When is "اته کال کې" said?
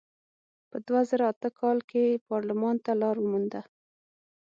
1.31-2.21